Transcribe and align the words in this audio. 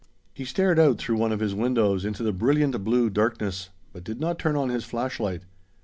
He 0.33 0.45
stared 0.45 0.79
out 0.79 0.97
through 0.97 1.17
one 1.17 1.31
of 1.31 1.41
his 1.41 1.53
windows 1.53 2.05
into 2.05 2.23
the 2.23 2.33
brilliant 2.33 2.83
blue 2.83 3.07
darkness, 3.11 3.69
but 3.93 4.03
did 4.03 4.19
not 4.19 4.39
turn 4.39 4.55
on 4.55 4.69
his 4.69 4.83
flashlight. 4.83 5.43